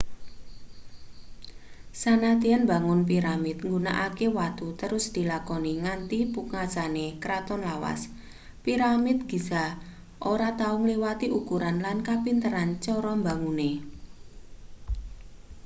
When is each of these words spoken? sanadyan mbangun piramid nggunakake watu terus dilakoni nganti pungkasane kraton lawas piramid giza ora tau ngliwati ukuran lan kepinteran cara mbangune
sanadyan 2.01 2.61
mbangun 2.67 3.01
piramid 3.09 3.57
nggunakake 3.65 4.27
watu 4.37 4.67
terus 4.81 5.05
dilakoni 5.15 5.73
nganti 5.83 6.19
pungkasane 6.33 7.05
kraton 7.23 7.61
lawas 7.67 8.01
piramid 8.63 9.17
giza 9.31 9.65
ora 10.33 10.49
tau 10.61 10.75
ngliwati 10.81 11.27
ukuran 11.39 11.75
lan 11.85 11.97
kepinteran 12.07 12.69
cara 12.85 13.11
mbangune 13.21 13.71